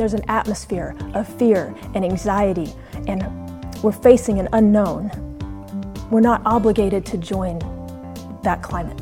there's 0.00 0.14
an 0.14 0.24
atmosphere 0.30 0.96
of 1.12 1.28
fear 1.38 1.74
and 1.94 2.04
anxiety 2.06 2.72
and 3.06 3.22
we're 3.82 3.92
facing 3.92 4.38
an 4.38 4.48
unknown, 4.54 5.10
we're 6.10 6.20
not 6.20 6.40
obligated 6.46 7.04
to 7.04 7.18
join 7.18 7.58
that 8.42 8.62
climate. 8.62 8.98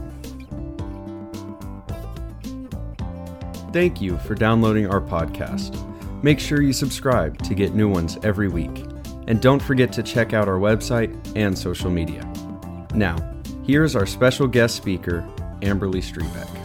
Thank 3.72 4.00
you 4.00 4.18
for 4.18 4.34
downloading 4.34 4.88
our 4.88 5.00
podcast. 5.00 5.84
Make 6.24 6.40
sure 6.40 6.60
you 6.60 6.72
subscribe 6.72 7.40
to 7.42 7.54
get 7.54 7.74
new 7.74 7.88
ones 7.88 8.18
every 8.24 8.48
week. 8.48 8.84
And 9.28 9.40
don't 9.40 9.62
forget 9.62 9.92
to 9.92 10.02
check 10.02 10.32
out 10.32 10.48
our 10.48 10.58
website 10.58 11.14
and 11.36 11.56
social 11.56 11.90
media. 11.90 12.24
Now, 12.92 13.16
here's 13.64 13.94
our 13.94 14.06
special 14.06 14.48
guest 14.48 14.74
speaker, 14.74 15.24
Amberly 15.60 16.02
Strebeck. 16.02 16.57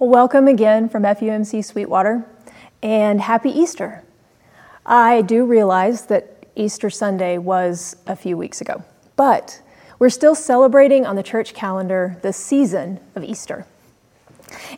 Well, 0.00 0.08
welcome 0.08 0.48
again 0.48 0.88
from 0.88 1.02
FUMC 1.02 1.62
Sweetwater 1.62 2.24
and 2.82 3.20
happy 3.20 3.50
Easter. 3.50 4.02
I 4.86 5.20
do 5.20 5.44
realize 5.44 6.06
that 6.06 6.46
Easter 6.56 6.88
Sunday 6.88 7.36
was 7.36 7.96
a 8.06 8.16
few 8.16 8.38
weeks 8.38 8.62
ago, 8.62 8.82
but 9.16 9.60
we're 9.98 10.08
still 10.08 10.34
celebrating 10.34 11.04
on 11.04 11.16
the 11.16 11.22
church 11.22 11.52
calendar 11.52 12.16
the 12.22 12.32
season 12.32 12.98
of 13.14 13.24
Easter. 13.24 13.66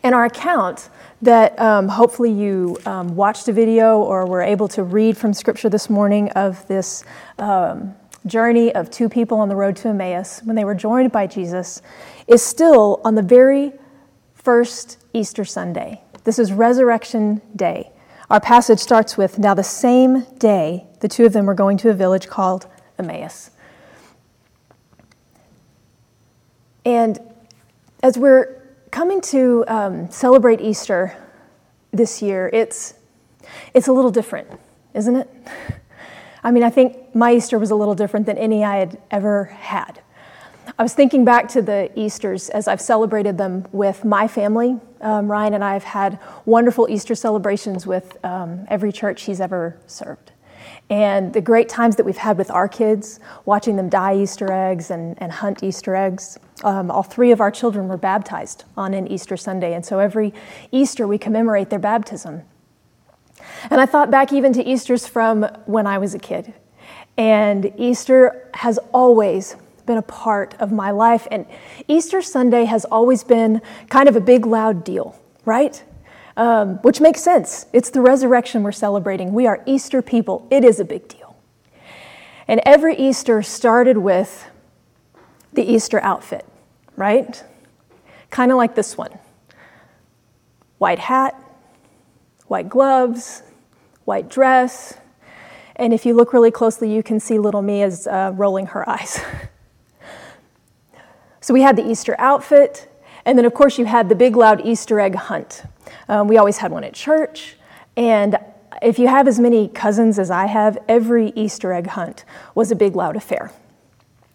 And 0.02 0.12
our 0.12 0.24
account 0.24 0.90
that 1.22 1.56
um, 1.56 1.86
hopefully 1.86 2.32
you 2.32 2.76
um, 2.84 3.14
watched 3.14 3.46
a 3.46 3.52
video 3.52 4.00
or 4.00 4.26
were 4.26 4.42
able 4.42 4.66
to 4.66 4.82
read 4.82 5.16
from 5.16 5.32
scripture 5.32 5.68
this 5.68 5.88
morning 5.88 6.30
of 6.30 6.66
this 6.66 7.04
um, 7.38 7.94
journey 8.26 8.74
of 8.74 8.90
two 8.90 9.08
people 9.08 9.38
on 9.38 9.48
the 9.48 9.54
road 9.54 9.76
to 9.76 9.88
Emmaus 9.90 10.40
when 10.42 10.56
they 10.56 10.64
were 10.64 10.74
joined 10.74 11.12
by 11.12 11.28
Jesus 11.28 11.80
is 12.26 12.42
still 12.42 13.00
on 13.04 13.14
the 13.14 13.22
very 13.22 13.72
first 14.42 14.98
Easter 15.12 15.44
Sunday. 15.44 16.00
This 16.24 16.38
is 16.38 16.52
Resurrection 16.52 17.40
Day. 17.54 17.90
Our 18.28 18.40
passage 18.40 18.80
starts 18.80 19.16
with 19.16 19.38
Now, 19.38 19.54
the 19.54 19.62
same 19.62 20.24
day, 20.38 20.84
the 20.98 21.06
two 21.06 21.24
of 21.24 21.32
them 21.32 21.46
were 21.46 21.54
going 21.54 21.76
to 21.78 21.90
a 21.90 21.94
village 21.94 22.26
called 22.28 22.66
Emmaus. 22.98 23.50
And 26.84 27.20
as 28.02 28.18
we're 28.18 28.60
coming 28.90 29.20
to 29.20 29.64
um, 29.68 30.10
celebrate 30.10 30.60
Easter 30.60 31.16
this 31.92 32.20
year, 32.20 32.50
it's, 32.52 32.94
it's 33.74 33.86
a 33.86 33.92
little 33.92 34.10
different, 34.10 34.48
isn't 34.92 35.14
it? 35.14 35.30
I 36.42 36.50
mean, 36.50 36.64
I 36.64 36.70
think 36.70 37.14
my 37.14 37.34
Easter 37.34 37.60
was 37.60 37.70
a 37.70 37.76
little 37.76 37.94
different 37.94 38.26
than 38.26 38.38
any 38.38 38.64
I 38.64 38.78
had 38.78 39.00
ever 39.12 39.44
had. 39.44 40.00
I 40.78 40.82
was 40.82 40.94
thinking 40.94 41.24
back 41.24 41.48
to 41.48 41.60
the 41.60 41.90
Easters 41.96 42.48
as 42.48 42.66
I've 42.66 42.80
celebrated 42.80 43.36
them 43.36 43.66
with 43.72 44.04
my 44.04 44.26
family. 44.26 44.80
Um, 45.02 45.30
Ryan 45.30 45.54
and 45.54 45.64
I 45.64 45.74
have 45.74 45.84
had 45.84 46.18
wonderful 46.46 46.88
Easter 46.88 47.14
celebrations 47.14 47.86
with 47.86 48.16
um, 48.24 48.64
every 48.68 48.90
church 48.90 49.24
he's 49.24 49.40
ever 49.40 49.78
served. 49.86 50.32
And 50.88 51.32
the 51.32 51.40
great 51.40 51.68
times 51.68 51.96
that 51.96 52.06
we've 52.06 52.16
had 52.16 52.38
with 52.38 52.50
our 52.50 52.68
kids, 52.68 53.20
watching 53.44 53.76
them 53.76 53.88
dye 53.88 54.16
Easter 54.16 54.50
eggs 54.50 54.90
and, 54.90 55.20
and 55.20 55.30
hunt 55.30 55.62
Easter 55.62 55.94
eggs. 55.94 56.38
Um, 56.64 56.90
all 56.90 57.02
three 57.02 57.32
of 57.32 57.40
our 57.40 57.50
children 57.50 57.88
were 57.88 57.96
baptized 57.96 58.64
on 58.76 58.94
an 58.94 59.08
Easter 59.08 59.36
Sunday, 59.36 59.74
and 59.74 59.84
so 59.84 59.98
every 59.98 60.32
Easter 60.70 61.06
we 61.06 61.18
commemorate 61.18 61.70
their 61.70 61.78
baptism. 61.78 62.42
And 63.70 63.80
I 63.80 63.86
thought 63.86 64.10
back 64.10 64.32
even 64.32 64.52
to 64.54 64.62
Easters 64.62 65.06
from 65.06 65.42
when 65.66 65.86
I 65.86 65.98
was 65.98 66.14
a 66.14 66.18
kid. 66.18 66.54
And 67.18 67.72
Easter 67.76 68.48
has 68.54 68.78
always 68.92 69.56
been 69.86 69.98
a 69.98 70.02
part 70.02 70.54
of 70.58 70.72
my 70.72 70.90
life. 70.90 71.26
And 71.30 71.46
Easter 71.88 72.22
Sunday 72.22 72.64
has 72.64 72.84
always 72.84 73.24
been 73.24 73.60
kind 73.88 74.08
of 74.08 74.16
a 74.16 74.20
big, 74.20 74.46
loud 74.46 74.84
deal, 74.84 75.18
right? 75.44 75.82
Um, 76.36 76.76
which 76.78 77.00
makes 77.00 77.22
sense. 77.22 77.66
It's 77.72 77.90
the 77.90 78.00
resurrection 78.00 78.62
we're 78.62 78.72
celebrating. 78.72 79.32
We 79.32 79.46
are 79.46 79.62
Easter 79.66 80.00
people. 80.02 80.46
It 80.50 80.64
is 80.64 80.80
a 80.80 80.84
big 80.84 81.08
deal. 81.08 81.36
And 82.48 82.60
every 82.64 82.96
Easter 82.96 83.42
started 83.42 83.98
with 83.98 84.48
the 85.52 85.62
Easter 85.62 86.00
outfit, 86.00 86.46
right? 86.96 87.42
Kind 88.30 88.50
of 88.50 88.58
like 88.58 88.74
this 88.74 88.96
one 88.96 89.18
white 90.78 90.98
hat, 90.98 91.40
white 92.48 92.68
gloves, 92.68 93.42
white 94.04 94.28
dress. 94.28 94.98
And 95.76 95.94
if 95.94 96.04
you 96.04 96.12
look 96.12 96.32
really 96.32 96.50
closely, 96.50 96.92
you 96.92 97.02
can 97.02 97.20
see 97.20 97.38
little 97.38 97.62
me 97.62 97.82
is 97.84 98.06
uh, 98.08 98.32
rolling 98.34 98.66
her 98.66 98.88
eyes. 98.88 99.20
So 101.42 101.52
we 101.52 101.62
had 101.62 101.74
the 101.74 101.84
Easter 101.84 102.14
outfit, 102.18 102.88
and 103.24 103.36
then, 103.36 103.44
of 103.44 103.52
course, 103.52 103.76
you 103.76 103.84
had 103.84 104.08
the 104.08 104.14
big, 104.14 104.36
loud 104.36 104.64
Easter 104.64 105.00
egg 105.00 105.16
hunt. 105.16 105.64
Um, 106.08 106.28
we 106.28 106.38
always 106.38 106.58
had 106.58 106.70
one 106.70 106.84
at 106.84 106.94
church, 106.94 107.56
and 107.96 108.38
if 108.80 108.96
you 108.96 109.08
have 109.08 109.26
as 109.26 109.40
many 109.40 109.66
cousins 109.66 110.20
as 110.20 110.30
I 110.30 110.46
have, 110.46 110.78
every 110.88 111.30
Easter 111.34 111.72
egg 111.72 111.88
hunt 111.88 112.24
was 112.54 112.70
a 112.70 112.76
big, 112.76 112.94
loud 112.94 113.16
affair. 113.16 113.50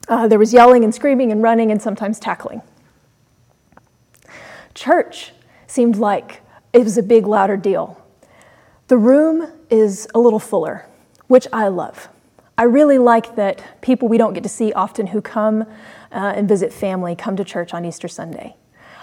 Uh, 0.10 0.28
there 0.28 0.38
was 0.38 0.54
yelling 0.54 0.84
and 0.84 0.94
screaming 0.94 1.32
and 1.32 1.42
running 1.42 1.72
and 1.72 1.82
sometimes 1.82 2.20
tackling. 2.20 2.62
Church 4.76 5.32
seemed 5.66 5.96
like 5.96 6.42
it 6.74 6.84
was 6.84 6.98
a 6.98 7.04
big, 7.04 7.26
louder 7.26 7.56
deal. 7.56 8.02
The 8.90 8.98
room 8.98 9.50
is 9.70 10.10
a 10.14 10.20
little 10.20 10.40
fuller, 10.40 10.86
which 11.28 11.48
I 11.54 11.70
love. 11.70 12.10
I 12.58 12.64
really 12.64 12.98
like 12.98 13.36
that 13.38 13.64
people 13.82 14.10
we 14.10 14.18
don't 14.18 14.34
get 14.34 14.44
to 14.44 14.50
see 14.50 14.74
often 14.74 15.08
who 15.08 15.22
come 15.22 15.66
uh, 16.12 16.34
and 16.36 16.48
visit 16.48 16.74
family 16.74 17.16
come 17.16 17.36
to 17.36 17.44
church 17.44 17.74
on 17.74 17.86
Easter 17.86 18.08
Sunday. 18.08 18.56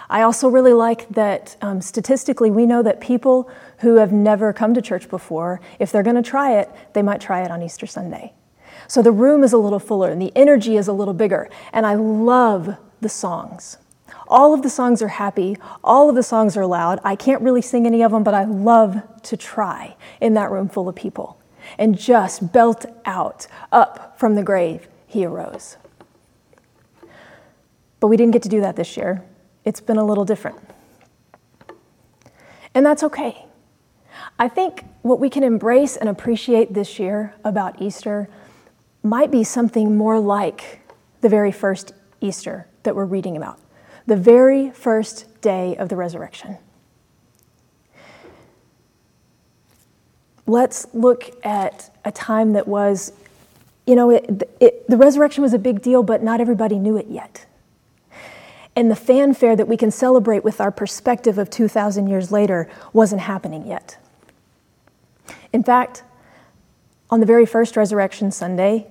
I 0.09 0.21
also 0.21 0.47
really 0.47 0.73
like 0.73 1.09
that 1.09 1.57
um, 1.61 1.81
statistically, 1.81 2.51
we 2.51 2.65
know 2.65 2.83
that 2.83 3.01
people 3.01 3.49
who 3.79 3.95
have 3.95 4.11
never 4.11 4.53
come 4.53 4.73
to 4.73 4.81
church 4.81 5.09
before, 5.09 5.61
if 5.79 5.91
they're 5.91 6.03
going 6.03 6.15
to 6.15 6.21
try 6.21 6.59
it, 6.59 6.69
they 6.93 7.01
might 7.01 7.21
try 7.21 7.43
it 7.43 7.51
on 7.51 7.61
Easter 7.61 7.87
Sunday. 7.87 8.33
So 8.87 9.01
the 9.01 9.11
room 9.11 9.43
is 9.43 9.53
a 9.53 9.57
little 9.57 9.79
fuller 9.79 10.11
and 10.11 10.21
the 10.21 10.31
energy 10.35 10.77
is 10.77 10.87
a 10.87 10.93
little 10.93 11.13
bigger. 11.13 11.49
And 11.73 11.85
I 11.85 11.95
love 11.95 12.77
the 13.01 13.09
songs. 13.09 13.77
All 14.27 14.53
of 14.53 14.63
the 14.63 14.69
songs 14.69 15.01
are 15.01 15.07
happy, 15.07 15.57
all 15.83 16.09
of 16.09 16.15
the 16.15 16.23
songs 16.23 16.57
are 16.57 16.65
loud. 16.65 16.99
I 17.03 17.15
can't 17.15 17.41
really 17.41 17.61
sing 17.61 17.85
any 17.85 18.03
of 18.03 18.11
them, 18.11 18.23
but 18.23 18.33
I 18.33 18.45
love 18.45 19.01
to 19.23 19.37
try 19.37 19.95
in 20.19 20.33
that 20.35 20.51
room 20.51 20.67
full 20.69 20.89
of 20.89 20.95
people 20.95 21.39
and 21.77 21.97
just 21.97 22.51
belt 22.51 22.85
out, 23.05 23.47
up 23.71 24.19
from 24.19 24.35
the 24.35 24.43
grave, 24.43 24.87
he 25.07 25.25
arose. 25.25 25.77
But 28.05 28.09
we 28.09 28.17
didn't 28.17 28.33
get 28.33 28.43
to 28.43 28.49
do 28.49 28.61
that 28.61 28.75
this 28.75 28.97
year. 28.97 29.23
It's 29.63 29.81
been 29.81 29.97
a 29.97 30.05
little 30.05 30.25
different. 30.25 30.59
And 32.75 32.85
that's 32.85 33.01
okay. 33.01 33.47
I 34.37 34.47
think 34.47 34.85
what 35.01 35.19
we 35.19 35.27
can 35.27 35.41
embrace 35.41 35.97
and 35.97 36.07
appreciate 36.07 36.75
this 36.75 36.99
year 36.99 37.33
about 37.43 37.81
Easter 37.81 38.29
might 39.01 39.31
be 39.31 39.43
something 39.43 39.97
more 39.97 40.19
like 40.19 40.81
the 41.21 41.29
very 41.29 41.51
first 41.51 41.93
Easter 42.21 42.67
that 42.83 42.95
we're 42.95 43.05
reading 43.05 43.35
about, 43.37 43.59
the 44.05 44.15
very 44.15 44.69
first 44.69 45.41
day 45.41 45.75
of 45.75 45.89
the 45.89 45.95
resurrection. 45.95 46.59
Let's 50.45 50.85
look 50.93 51.23
at 51.43 51.89
a 52.05 52.11
time 52.11 52.53
that 52.53 52.67
was, 52.67 53.13
you 53.87 53.95
know, 53.95 54.11
it, 54.11 54.43
it, 54.59 54.87
the 54.87 54.97
resurrection 54.97 55.41
was 55.41 55.55
a 55.55 55.59
big 55.59 55.81
deal, 55.81 56.03
but 56.03 56.21
not 56.21 56.39
everybody 56.39 56.77
knew 56.77 56.97
it 56.97 57.07
yet 57.07 57.47
and 58.75 58.91
the 58.91 58.95
fanfare 58.95 59.55
that 59.55 59.67
we 59.67 59.77
can 59.77 59.91
celebrate 59.91 60.43
with 60.43 60.59
our 60.59 60.71
perspective 60.71 61.37
of 61.37 61.49
2,000 61.49 62.07
years 62.07 62.31
later 62.31 62.69
wasn't 62.91 63.21
happening 63.21 63.65
yet. 63.65 63.97
In 65.53 65.63
fact, 65.63 66.03
on 67.09 67.19
the 67.21 67.25
very 67.25 67.45
first 67.45 67.77
Resurrection 67.77 68.31
Sunday, 68.31 68.87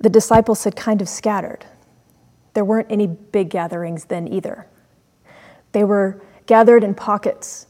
the 0.00 0.10
disciples 0.10 0.64
had 0.64 0.74
kind 0.74 1.00
of 1.00 1.08
scattered. 1.08 1.66
There 2.54 2.64
weren't 2.64 2.90
any 2.90 3.06
big 3.06 3.50
gatherings 3.50 4.06
then 4.06 4.26
either. 4.26 4.66
They 5.72 5.84
were 5.84 6.20
gathered 6.46 6.82
in 6.82 6.94
pockets, 6.94 7.66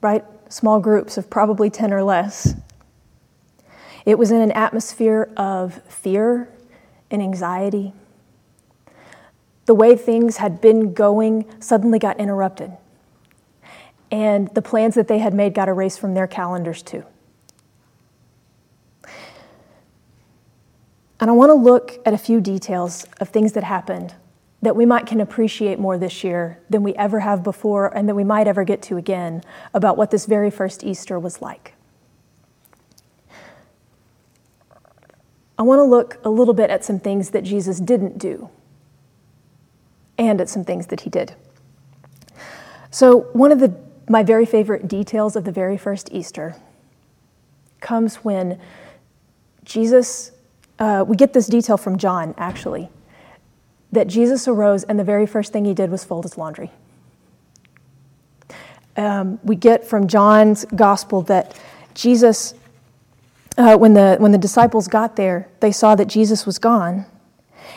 right? 0.00 0.24
Small 0.48 0.80
groups 0.80 1.16
of 1.16 1.30
probably 1.30 1.70
10 1.70 1.92
or 1.92 2.02
less. 2.02 2.54
It 4.04 4.18
was 4.18 4.32
in 4.32 4.40
an 4.40 4.50
atmosphere 4.52 5.30
of 5.36 5.80
fear 5.84 6.48
and 7.10 7.22
anxiety 7.22 7.92
the 9.66 9.74
way 9.74 9.96
things 9.96 10.38
had 10.38 10.60
been 10.60 10.92
going 10.92 11.46
suddenly 11.60 11.98
got 11.98 12.18
interrupted. 12.18 12.72
And 14.10 14.48
the 14.54 14.62
plans 14.62 14.94
that 14.94 15.08
they 15.08 15.18
had 15.18 15.34
made 15.34 15.54
got 15.54 15.68
erased 15.68 15.98
from 15.98 16.14
their 16.14 16.26
calendars 16.26 16.82
too. 16.82 17.04
And 21.20 21.30
I 21.30 21.32
want 21.32 21.50
to 21.50 21.54
look 21.54 21.98
at 22.04 22.12
a 22.12 22.18
few 22.18 22.40
details 22.40 23.06
of 23.20 23.30
things 23.30 23.52
that 23.52 23.64
happened 23.64 24.14
that 24.60 24.76
we 24.76 24.86
might 24.86 25.06
can 25.06 25.20
appreciate 25.20 25.78
more 25.78 25.98
this 25.98 26.24
year 26.24 26.58
than 26.70 26.82
we 26.82 26.94
ever 26.94 27.20
have 27.20 27.42
before 27.42 27.94
and 27.96 28.08
that 28.08 28.14
we 28.14 28.24
might 28.24 28.48
ever 28.48 28.64
get 28.64 28.82
to 28.82 28.96
again 28.96 29.42
about 29.72 29.96
what 29.96 30.10
this 30.10 30.26
very 30.26 30.50
first 30.50 30.82
Easter 30.82 31.18
was 31.18 31.42
like. 31.42 31.74
I 35.58 35.62
want 35.62 35.78
to 35.78 35.84
look 35.84 36.18
a 36.24 36.30
little 36.30 36.54
bit 36.54 36.70
at 36.70 36.84
some 36.84 36.98
things 36.98 37.30
that 37.30 37.44
Jesus 37.44 37.78
didn't 37.78 38.18
do 38.18 38.50
and 40.18 40.40
at 40.40 40.48
some 40.48 40.64
things 40.64 40.86
that 40.88 41.00
he 41.00 41.10
did. 41.10 41.34
So, 42.90 43.22
one 43.32 43.50
of 43.50 43.58
the, 43.58 43.74
my 44.08 44.22
very 44.22 44.46
favorite 44.46 44.86
details 44.86 45.34
of 45.36 45.44
the 45.44 45.52
very 45.52 45.76
first 45.76 46.08
Easter 46.12 46.54
comes 47.80 48.16
when 48.16 48.60
Jesus, 49.64 50.30
uh, 50.78 51.04
we 51.06 51.16
get 51.16 51.32
this 51.32 51.46
detail 51.46 51.76
from 51.76 51.98
John 51.98 52.34
actually, 52.38 52.88
that 53.92 54.06
Jesus 54.06 54.46
arose 54.46 54.84
and 54.84 54.98
the 54.98 55.04
very 55.04 55.26
first 55.26 55.52
thing 55.52 55.64
he 55.64 55.74
did 55.74 55.90
was 55.90 56.04
fold 56.04 56.24
his 56.24 56.38
laundry. 56.38 56.70
Um, 58.96 59.40
we 59.42 59.56
get 59.56 59.84
from 59.84 60.06
John's 60.06 60.64
gospel 60.66 61.22
that 61.22 61.58
Jesus, 61.94 62.54
uh, 63.58 63.76
when, 63.76 63.94
the, 63.94 64.16
when 64.18 64.30
the 64.30 64.38
disciples 64.38 64.86
got 64.86 65.16
there, 65.16 65.48
they 65.60 65.72
saw 65.72 65.96
that 65.96 66.06
Jesus 66.06 66.46
was 66.46 66.58
gone 66.58 67.06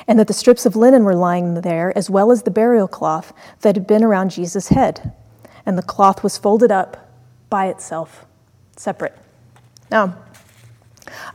and 0.07 0.18
that 0.18 0.27
the 0.27 0.33
strips 0.33 0.65
of 0.65 0.75
linen 0.75 1.04
were 1.04 1.15
lying 1.15 1.62
there, 1.62 1.95
as 1.98 2.09
well 2.09 2.31
as 2.31 2.44
the 2.44 2.51
burial 2.51 2.88
cloth 2.88 3.33
that 3.62 3.75
had 3.75 3.86
been 3.86 4.04
around 4.04 4.31
Jesus' 4.31 4.69
head. 4.69 5.13
And 5.65 5.77
the 5.77 5.83
cloth 5.83 6.24
was 6.24 6.38
folded 6.38 6.71
up 6.71 7.12
by 7.50 7.68
itself, 7.68 8.25
separate. 8.75 9.18
Now, 9.92 10.18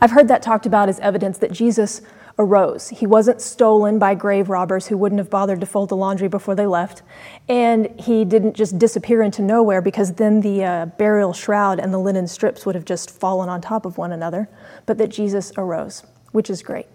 I've 0.01 0.11
heard 0.11 0.27
that 0.27 0.41
talked 0.41 0.65
about 0.65 0.89
as 0.89 0.99
evidence 0.99 1.37
that 1.39 1.51
Jesus 1.51 2.01
arose. 2.39 2.89
He 2.89 3.05
wasn't 3.05 3.41
stolen 3.41 3.99
by 3.99 4.15
grave 4.15 4.49
robbers 4.49 4.87
who 4.87 4.97
wouldn't 4.97 5.19
have 5.19 5.29
bothered 5.29 5.59
to 5.59 5.65
fold 5.65 5.89
the 5.89 5.95
laundry 5.95 6.27
before 6.27 6.55
they 6.55 6.65
left. 6.65 7.03
And 7.47 7.89
he 7.99 8.25
didn't 8.25 8.55
just 8.55 8.79
disappear 8.79 9.21
into 9.21 9.41
nowhere 9.41 9.81
because 9.81 10.13
then 10.13 10.41
the 10.41 10.63
uh, 10.63 10.85
burial 10.85 11.33
shroud 11.33 11.79
and 11.79 11.93
the 11.93 11.99
linen 11.99 12.27
strips 12.27 12.65
would 12.65 12.75
have 12.75 12.85
just 12.85 13.11
fallen 13.11 13.49
on 13.49 13.61
top 13.61 13.85
of 13.85 13.97
one 13.97 14.11
another, 14.11 14.49
but 14.85 14.97
that 14.97 15.09
Jesus 15.09 15.51
arose, 15.57 16.03
which 16.31 16.49
is 16.49 16.63
great. 16.63 16.87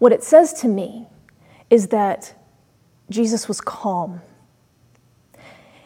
What 0.00 0.12
it 0.12 0.24
says 0.24 0.54
to 0.54 0.66
me 0.66 1.06
is 1.68 1.88
that 1.88 2.34
Jesus 3.10 3.46
was 3.46 3.60
calm. 3.60 4.22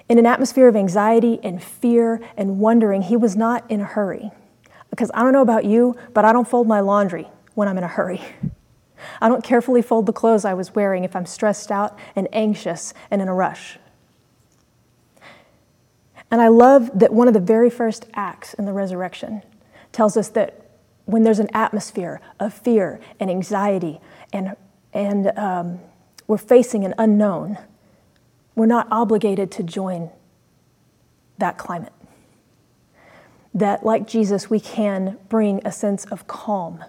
In 0.09 0.19
an 0.19 0.25
atmosphere 0.25 0.69
of 0.69 0.77
anxiety 0.77 1.41
and 1.43 1.61
fear 1.61 2.21
and 2.37 2.61
wondering, 2.61 3.03
he 3.03 3.17
was 3.17 3.35
not 3.35 3.69
in 3.69 3.81
a 3.81 3.85
hurry. 3.85 4.31
Because 4.89 5.11
I 5.15 5.25
don't 5.25 5.33
know 5.33 5.43
about 5.43 5.65
you, 5.65 5.97
but 6.13 6.25
I 6.25 6.33
don't 6.33 6.47
fold 6.47 6.69
my 6.69 6.79
laundry 6.79 7.29
when 7.55 7.67
I'm 7.67 7.77
in 7.77 7.83
a 7.83 7.89
hurry. 7.89 8.23
I 9.21 9.29
don't 9.29 9.43
carefully 9.43 9.83
fold 9.83 10.07
the 10.07 10.13
clothes 10.13 10.45
I 10.45 10.55
was 10.55 10.77
wearing 10.77 11.03
if 11.03 11.17
I'm 11.17 11.27
stressed 11.27 11.73
out 11.73 11.99
and 12.15 12.29
anxious 12.33 12.95
and 13.11 13.21
in 13.21 13.27
a 13.27 13.35
rush. 13.35 13.79
And 16.31 16.41
I 16.41 16.49
love 16.49 16.97
that 17.01 17.13
one 17.13 17.27
of 17.27 17.35
the 17.35 17.41
very 17.41 17.69
first 17.69 18.07
acts 18.15 18.55
in 18.55 18.65
the 18.65 18.73
resurrection 18.73 19.43
tells 19.91 20.17
us 20.17 20.29
that 20.31 20.64
when 21.07 21.23
there's 21.23 21.39
an 21.39 21.49
atmosphere 21.53 22.21
of 22.41 22.55
fear 22.55 23.01
and 23.21 23.31
anxiety 23.31 24.01
and, 24.33 24.57
and 24.93 25.37
um, 25.39 25.81
we're 26.27 26.39
facing 26.39 26.85
an 26.85 26.95
unknown, 26.99 27.59
we're 28.55 28.67
not 28.67 28.89
obligated 28.91 29.51
to 29.53 29.63
join 29.63 30.11
that 31.39 31.59
climate. 31.59 31.93
That, 33.53 33.85
like 33.85 34.07
Jesus, 34.07 34.49
we 34.51 34.61
can 34.61 35.19
bring 35.29 35.61
a 35.65 35.71
sense 35.71 36.05
of 36.07 36.27
calm, 36.27 36.85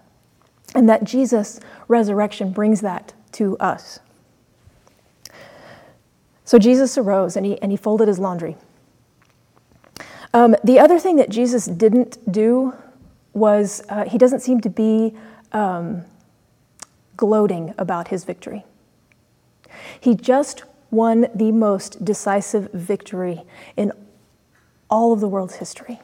and 0.73 0.89
that 0.89 1.03
Jesus' 1.03 1.59
resurrection 1.87 2.51
brings 2.51 2.81
that 2.81 3.13
to 3.33 3.57
us. 3.57 3.99
So 6.43 6.59
Jesus 6.59 6.97
arose 6.97 7.35
and 7.35 7.45
he, 7.45 7.61
and 7.61 7.71
he 7.71 7.77
folded 7.77 8.07
his 8.07 8.19
laundry. 8.19 8.55
Um, 10.33 10.55
the 10.63 10.79
other 10.79 10.99
thing 10.99 11.15
that 11.15 11.29
Jesus 11.29 11.65
didn't 11.65 12.31
do 12.31 12.73
was 13.35 13.83
uh, 13.89 14.05
he 14.05 14.17
doesn't 14.17 14.39
seem 14.39 14.61
to 14.61 14.69
be 14.69 15.13
um, 15.51 16.03
gloating 17.17 17.73
about 17.77 18.07
his 18.07 18.23
victory. 18.23 18.63
He 19.99 20.15
just 20.15 20.63
won 20.89 21.27
the 21.35 21.51
most 21.51 22.03
decisive 22.03 22.71
victory 22.71 23.43
in 23.75 23.91
all 24.89 25.13
of 25.13 25.19
the 25.19 25.27
world's 25.27 25.55
history. 25.55 25.99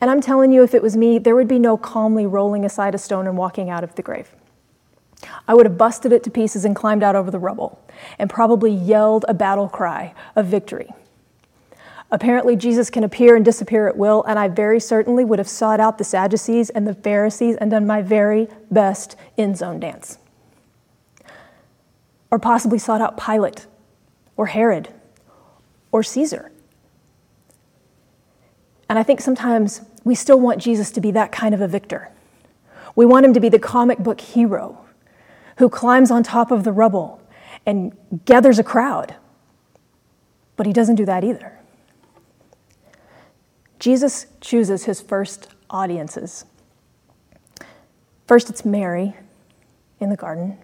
And 0.00 0.10
I'm 0.10 0.20
telling 0.20 0.52
you, 0.52 0.62
if 0.62 0.74
it 0.74 0.82
was 0.82 0.96
me, 0.96 1.18
there 1.18 1.34
would 1.34 1.48
be 1.48 1.58
no 1.58 1.76
calmly 1.76 2.26
rolling 2.26 2.64
aside 2.64 2.94
a 2.94 2.98
stone 2.98 3.26
and 3.26 3.36
walking 3.36 3.70
out 3.70 3.82
of 3.82 3.94
the 3.94 4.02
grave. 4.02 4.30
I 5.48 5.54
would 5.54 5.66
have 5.66 5.78
busted 5.78 6.12
it 6.12 6.22
to 6.24 6.30
pieces 6.30 6.64
and 6.64 6.76
climbed 6.76 7.02
out 7.02 7.16
over 7.16 7.30
the 7.30 7.38
rubble 7.38 7.82
and 8.18 8.28
probably 8.28 8.70
yelled 8.70 9.24
a 9.28 9.34
battle 9.34 9.68
cry 9.68 10.14
of 10.36 10.46
victory. 10.46 10.90
Apparently, 12.10 12.54
Jesus 12.54 12.88
can 12.88 13.02
appear 13.02 13.34
and 13.34 13.44
disappear 13.44 13.88
at 13.88 13.96
will, 13.96 14.22
and 14.24 14.38
I 14.38 14.48
very 14.48 14.78
certainly 14.78 15.24
would 15.24 15.40
have 15.40 15.48
sought 15.48 15.80
out 15.80 15.98
the 15.98 16.04
Sadducees 16.04 16.70
and 16.70 16.86
the 16.86 16.94
Pharisees 16.94 17.56
and 17.56 17.70
done 17.70 17.86
my 17.86 18.00
very 18.00 18.48
best 18.70 19.16
in 19.36 19.54
zone 19.56 19.80
dance. 19.80 20.18
Or 22.30 22.38
possibly 22.38 22.78
sought 22.78 23.00
out 23.00 23.16
Pilate 23.16 23.66
or 24.36 24.46
Herod 24.46 24.88
or 25.90 26.02
Caesar. 26.02 26.52
And 28.88 28.98
I 28.98 29.02
think 29.02 29.20
sometimes 29.20 29.80
we 30.04 30.14
still 30.14 30.38
want 30.38 30.62
Jesus 30.62 30.92
to 30.92 31.00
be 31.00 31.10
that 31.10 31.32
kind 31.32 31.54
of 31.54 31.60
a 31.60 31.66
victor. 31.66 32.10
We 32.94 33.04
want 33.04 33.26
him 33.26 33.34
to 33.34 33.40
be 33.40 33.48
the 33.48 33.58
comic 33.58 33.98
book 33.98 34.20
hero 34.20 34.78
who 35.58 35.68
climbs 35.68 36.10
on 36.10 36.22
top 36.22 36.50
of 36.52 36.62
the 36.62 36.72
rubble 36.72 37.20
and 37.64 37.96
gathers 38.24 38.58
a 38.58 38.64
crowd. 38.64 39.16
But 40.56 40.66
he 40.66 40.72
doesn't 40.72 40.94
do 40.94 41.04
that 41.04 41.24
either. 41.24 41.58
Jesus 43.78 44.26
chooses 44.40 44.84
his 44.84 45.00
first 45.00 45.48
audiences. 45.70 46.44
First, 48.26 48.50
it's 48.50 48.64
Mary 48.64 49.14
in 50.00 50.10
the 50.10 50.16
garden, 50.16 50.58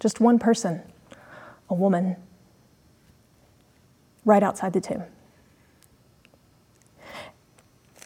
just 0.00 0.20
one 0.20 0.38
person, 0.38 0.82
a 1.68 1.74
woman, 1.74 2.16
right 4.24 4.42
outside 4.42 4.72
the 4.72 4.80
tomb. 4.80 5.02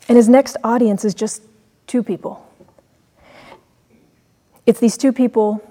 And 0.09 0.17
his 0.17 0.29
next 0.29 0.57
audience 0.65 1.05
is 1.05 1.15
just 1.15 1.43
two 1.87 2.03
people. 2.03 2.47
It's 4.65 4.81
these 4.81 4.97
two 4.97 5.13
people, 5.13 5.63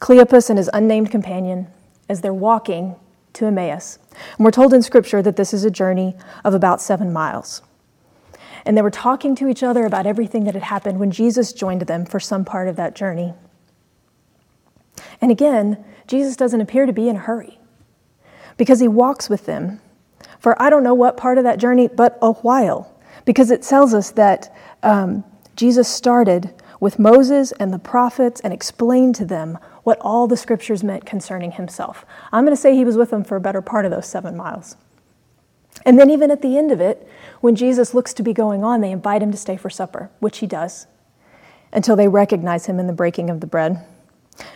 Cleopas 0.00 0.50
and 0.50 0.58
his 0.58 0.70
unnamed 0.72 1.10
companion, 1.10 1.68
as 2.08 2.20
they're 2.20 2.34
walking 2.34 2.96
to 3.34 3.46
Emmaus. 3.46 3.98
And 4.36 4.44
we're 4.44 4.50
told 4.50 4.72
in 4.72 4.82
Scripture 4.82 5.22
that 5.22 5.36
this 5.36 5.52
is 5.52 5.64
a 5.64 5.70
journey 5.70 6.16
of 6.44 6.54
about 6.54 6.80
seven 6.80 7.12
miles 7.12 7.62
and 8.66 8.76
they 8.76 8.82
were 8.82 8.90
talking 8.90 9.34
to 9.36 9.48
each 9.48 9.62
other 9.62 9.86
about 9.86 10.06
everything 10.06 10.44
that 10.44 10.54
had 10.54 10.64
happened 10.64 10.98
when 10.98 11.10
Jesus 11.10 11.52
joined 11.52 11.82
them 11.82 12.04
for 12.04 12.20
some 12.20 12.44
part 12.44 12.68
of 12.68 12.76
that 12.76 12.94
journey. 12.94 13.32
And 15.20 15.30
again, 15.30 15.84
Jesus 16.06 16.36
doesn't 16.36 16.60
appear 16.60 16.84
to 16.84 16.92
be 16.92 17.08
in 17.08 17.16
a 17.16 17.20
hurry 17.20 17.58
because 18.56 18.80
he 18.80 18.88
walks 18.88 19.28
with 19.30 19.46
them 19.46 19.80
for 20.38 20.60
I 20.62 20.70
don't 20.70 20.82
know 20.82 20.94
what 20.94 21.16
part 21.16 21.38
of 21.38 21.44
that 21.44 21.58
journey, 21.58 21.88
but 21.88 22.18
a 22.22 22.32
while, 22.32 22.94
because 23.24 23.50
it 23.50 23.62
tells 23.62 23.94
us 23.94 24.12
that 24.12 24.54
um, 24.82 25.24
Jesus 25.56 25.88
started 25.88 26.54
with 26.78 26.98
Moses 26.98 27.52
and 27.52 27.72
the 27.72 27.78
prophets 27.78 28.40
and 28.42 28.52
explained 28.52 29.14
to 29.16 29.24
them 29.24 29.58
what 29.84 29.98
all 30.00 30.26
the 30.26 30.36
scriptures 30.36 30.84
meant 30.84 31.06
concerning 31.06 31.52
himself. 31.52 32.04
I'm 32.32 32.44
going 32.44 32.54
to 32.54 32.60
say 32.60 32.74
he 32.74 32.84
was 32.84 32.96
with 32.96 33.10
them 33.10 33.24
for 33.24 33.36
a 33.36 33.40
better 33.40 33.62
part 33.62 33.86
of 33.86 33.90
those 33.90 34.06
seven 34.06 34.36
miles. 34.36 34.76
And 35.86 35.98
then, 35.98 36.10
even 36.10 36.32
at 36.32 36.42
the 36.42 36.58
end 36.58 36.72
of 36.72 36.80
it, 36.80 37.08
when 37.40 37.54
Jesus 37.54 37.94
looks 37.94 38.12
to 38.14 38.24
be 38.24 38.32
going 38.32 38.64
on, 38.64 38.80
they 38.80 38.90
invite 38.90 39.22
him 39.22 39.30
to 39.30 39.36
stay 39.36 39.56
for 39.56 39.70
supper, 39.70 40.10
which 40.18 40.38
he 40.38 40.46
does, 40.46 40.88
until 41.72 41.94
they 41.94 42.08
recognize 42.08 42.66
him 42.66 42.80
in 42.80 42.88
the 42.88 42.92
breaking 42.92 43.30
of 43.30 43.40
the 43.40 43.46
bread. 43.46 43.86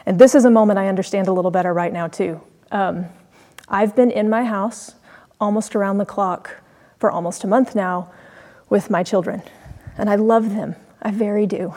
And 0.04 0.18
this 0.18 0.34
is 0.34 0.44
a 0.44 0.50
moment 0.50 0.80
I 0.80 0.88
understand 0.88 1.28
a 1.28 1.32
little 1.32 1.52
better 1.52 1.72
right 1.72 1.92
now, 1.92 2.08
too. 2.08 2.40
Um, 2.72 3.06
I've 3.68 3.94
been 3.94 4.10
in 4.10 4.28
my 4.28 4.44
house 4.44 4.96
almost 5.40 5.76
around 5.76 5.99
the 5.99 6.04
clock 6.04 6.56
for 6.99 7.12
almost 7.12 7.44
a 7.44 7.46
month 7.46 7.76
now 7.76 8.10
with 8.68 8.90
my 8.90 9.04
children, 9.04 9.42
and 9.96 10.10
I 10.10 10.16
love 10.16 10.50
them. 10.50 10.75
I 11.00 11.12
very 11.12 11.46
do. 11.46 11.72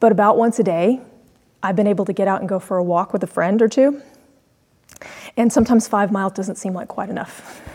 But 0.00 0.10
about 0.10 0.36
once 0.36 0.58
a 0.58 0.64
day, 0.64 1.00
I've 1.62 1.76
been 1.76 1.86
able 1.86 2.04
to 2.04 2.12
get 2.12 2.26
out 2.26 2.40
and 2.40 2.48
go 2.48 2.58
for 2.58 2.76
a 2.76 2.84
walk 2.84 3.12
with 3.12 3.22
a 3.22 3.26
friend 3.28 3.62
or 3.62 3.68
two. 3.68 4.02
And 5.36 5.52
sometimes 5.52 5.86
five 5.86 6.10
miles 6.10 6.32
doesn't 6.32 6.56
seem 6.56 6.72
like 6.72 6.88
quite 6.88 7.10
enough. 7.10 7.62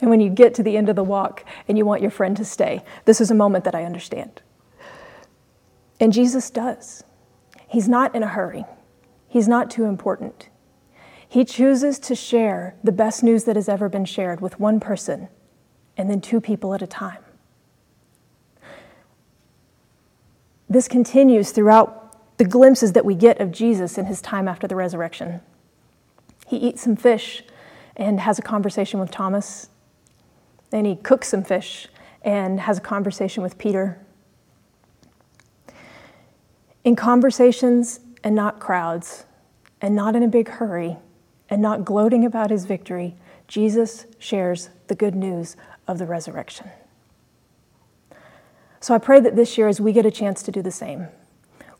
And 0.00 0.08
when 0.08 0.20
you 0.20 0.30
get 0.30 0.54
to 0.54 0.62
the 0.62 0.76
end 0.76 0.88
of 0.88 0.94
the 0.96 1.04
walk 1.04 1.44
and 1.68 1.76
you 1.76 1.84
want 1.84 2.00
your 2.00 2.10
friend 2.10 2.36
to 2.36 2.44
stay, 2.44 2.84
this 3.06 3.20
is 3.20 3.30
a 3.30 3.34
moment 3.34 3.64
that 3.64 3.74
I 3.74 3.84
understand. 3.84 4.40
And 5.98 6.12
Jesus 6.12 6.48
does. 6.48 7.02
He's 7.68 7.88
not 7.88 8.14
in 8.14 8.22
a 8.22 8.28
hurry, 8.28 8.64
He's 9.28 9.48
not 9.48 9.70
too 9.70 9.84
important. 9.84 10.48
He 11.28 11.44
chooses 11.44 11.98
to 11.98 12.14
share 12.14 12.76
the 12.84 12.92
best 12.92 13.24
news 13.24 13.42
that 13.44 13.56
has 13.56 13.68
ever 13.68 13.88
been 13.88 14.04
shared 14.04 14.40
with 14.40 14.60
one 14.60 14.78
person 14.78 15.28
and 15.96 16.08
then 16.08 16.20
two 16.20 16.40
people 16.40 16.72
at 16.74 16.82
a 16.82 16.86
time. 16.86 17.18
This 20.68 20.86
continues 20.86 21.50
throughout 21.50 22.36
the 22.38 22.44
glimpses 22.44 22.92
that 22.92 23.04
we 23.04 23.16
get 23.16 23.40
of 23.40 23.50
Jesus 23.50 23.98
in 23.98 24.06
his 24.06 24.20
time 24.20 24.46
after 24.46 24.68
the 24.68 24.76
resurrection. 24.76 25.40
He 26.46 26.56
eats 26.56 26.82
some 26.82 26.96
fish 26.96 27.42
and 27.96 28.20
has 28.20 28.38
a 28.38 28.42
conversation 28.42 29.00
with 29.00 29.10
Thomas. 29.10 29.68
Then 30.70 30.84
he 30.84 30.96
cooks 30.96 31.28
some 31.28 31.44
fish 31.44 31.88
and 32.22 32.60
has 32.60 32.78
a 32.78 32.80
conversation 32.80 33.42
with 33.42 33.58
Peter. 33.58 33.98
In 36.82 36.96
conversations 36.96 38.00
and 38.22 38.34
not 38.34 38.60
crowds, 38.60 39.24
and 39.80 39.94
not 39.94 40.16
in 40.16 40.22
a 40.22 40.28
big 40.28 40.48
hurry, 40.48 40.96
and 41.50 41.60
not 41.60 41.84
gloating 41.84 42.24
about 42.24 42.50
his 42.50 42.64
victory, 42.64 43.14
Jesus 43.46 44.06
shares 44.18 44.70
the 44.86 44.94
good 44.94 45.14
news 45.14 45.56
of 45.86 45.98
the 45.98 46.06
resurrection. 46.06 46.70
So 48.80 48.94
I 48.94 48.98
pray 48.98 49.20
that 49.20 49.36
this 49.36 49.56
year, 49.56 49.68
as 49.68 49.80
we 49.80 49.92
get 49.92 50.06
a 50.06 50.10
chance 50.10 50.42
to 50.42 50.50
do 50.50 50.62
the 50.62 50.70
same, 50.70 51.08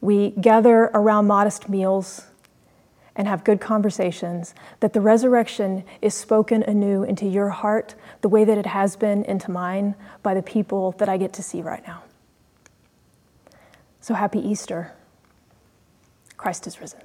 we 0.01 0.31
gather 0.33 0.91
around 0.95 1.27
modest 1.27 1.69
meals 1.69 2.27
and 3.17 3.29
have 3.29 3.45
good 3.45 3.61
conversations, 3.61 4.55
that 4.81 4.93
the 4.93 5.01
resurrection 5.01 5.85
is 6.03 6.15
spoken 6.15 6.63
anew 6.65 7.03
into 7.05 7.27
your 7.27 7.51
heart 7.51 7.95
the 8.23 8.29
way 8.29 8.45
that 8.45 8.59
it 8.59 8.67
has 8.67 8.97
been 8.97 9.25
into 9.25 9.51
mine 9.51 9.95
by 10.23 10.35
the 10.35 10.43
people 10.43 10.93
that 10.93 11.09
I 11.09 11.17
get 11.17 11.33
to 11.35 11.43
see 11.43 11.63
right 11.63 11.87
now. 11.87 12.03
So 14.01 14.15
happy 14.15 14.41
Easter. 14.41 14.93
Christ 16.37 16.67
is 16.67 16.81
risen. 16.81 17.01